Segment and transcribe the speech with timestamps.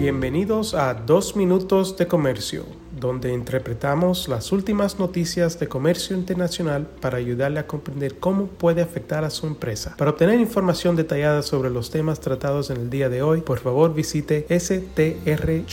[0.00, 2.64] Bienvenidos a Dos Minutos de Comercio,
[2.98, 9.24] donde interpretamos las últimas noticias de comercio internacional para ayudarle a comprender cómo puede afectar
[9.24, 9.94] a su empresa.
[9.98, 13.92] Para obtener información detallada sobre los temas tratados en el día de hoy, por favor
[13.92, 15.66] visite strtrade.com.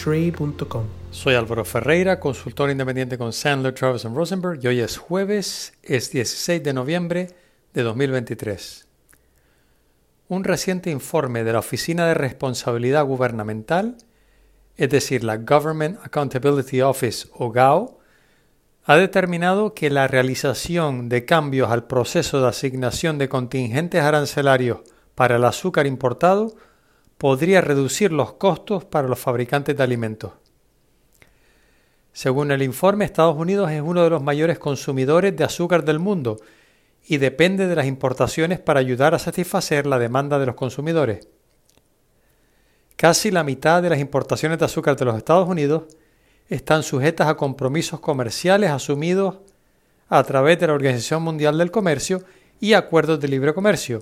[1.10, 6.62] Soy Álvaro Ferreira, consultor independiente con Sandler, Travis Rosenberg y hoy es jueves, es 16
[6.62, 7.30] de noviembre
[7.74, 8.90] de 2023.
[10.28, 13.96] Un reciente informe de la Oficina de Responsabilidad Gubernamental
[14.78, 17.98] es decir, la Government Accountability Office o GAO,
[18.86, 24.80] ha determinado que la realización de cambios al proceso de asignación de contingentes arancelarios
[25.14, 26.56] para el azúcar importado
[27.18, 30.34] podría reducir los costos para los fabricantes de alimentos.
[32.14, 36.38] Según el informe, Estados Unidos es uno de los mayores consumidores de azúcar del mundo
[37.06, 41.28] y depende de las importaciones para ayudar a satisfacer la demanda de los consumidores.
[42.98, 45.84] Casi la mitad de las importaciones de azúcar de los Estados Unidos
[46.50, 49.38] están sujetas a compromisos comerciales asumidos
[50.10, 52.24] a través de la Organización Mundial del Comercio
[52.60, 54.00] y acuerdos de libre comercio.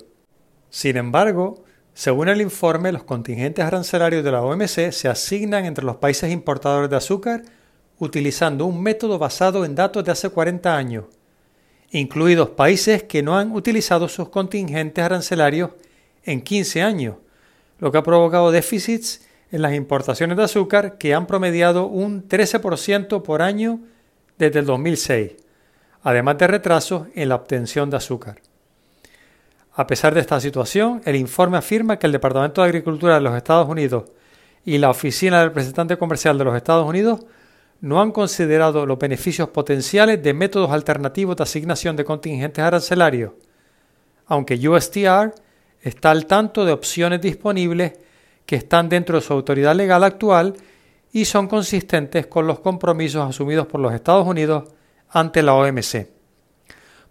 [0.69, 5.97] Sin embargo, según el informe, los contingentes arancelarios de la OMC se asignan entre los
[5.97, 7.43] países importadores de azúcar
[7.99, 11.03] utilizando un método basado en datos de hace 40 años,
[11.91, 15.71] incluidos países que no han utilizado sus contingentes arancelarios
[16.23, 17.15] en 15 años,
[17.79, 23.21] lo que ha provocado déficits en las importaciones de azúcar que han promediado un 13%
[23.21, 23.79] por año
[24.37, 25.33] desde el 2006,
[26.03, 28.41] además de retrasos en la obtención de azúcar.
[29.73, 33.35] A pesar de esta situación, el informe afirma que el Departamento de Agricultura de los
[33.35, 34.05] Estados Unidos
[34.63, 37.25] y la Oficina del Representante Comercial de los Estados Unidos
[37.81, 43.33] no han considerado los beneficios potenciales de métodos alternativos de asignación de contingentes arancelarios,
[44.27, 45.33] aunque USTR
[45.85, 47.93] está al tanto de opciones disponibles
[48.45, 50.55] que están dentro de su autoridad legal actual
[51.13, 54.65] y son consistentes con los compromisos asumidos por los Estados Unidos
[55.09, 56.07] ante la OMC.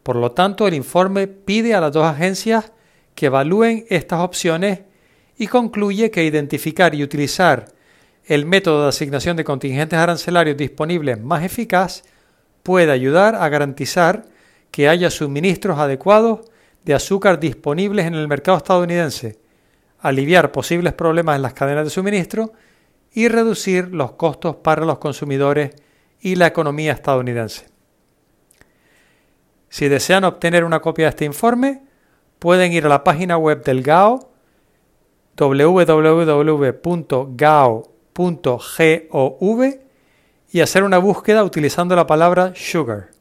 [0.03, 2.73] Por lo tanto, el informe pide a las dos agencias
[3.15, 4.81] que evalúen estas opciones
[5.39, 7.67] y concluye que identificar y utilizar
[8.25, 12.03] el método de asignación de contingentes arancelarios disponibles más eficaz
[12.65, 14.27] puede ayudar a garantizar
[14.73, 16.41] que haya suministros adecuados
[16.85, 19.39] de azúcar disponibles en el mercado estadounidense,
[19.99, 22.53] aliviar posibles problemas en las cadenas de suministro
[23.13, 25.71] y reducir los costos para los consumidores
[26.21, 27.67] y la economía estadounidense.
[29.69, 31.83] Si desean obtener una copia de este informe,
[32.39, 34.31] pueden ir a la página web del GAO
[35.37, 35.95] www.gao.gov
[40.53, 43.14] y hacer una búsqueda utilizando la palabra sugar.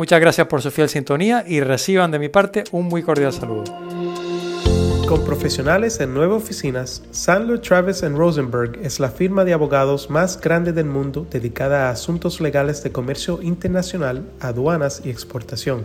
[0.00, 3.64] Muchas gracias por su fiel sintonía y reciban de mi parte un muy cordial saludo.
[5.06, 10.72] Con profesionales en nueve oficinas, Sandler Travis Rosenberg es la firma de abogados más grande
[10.72, 15.84] del mundo dedicada a asuntos legales de comercio internacional, aduanas y exportación.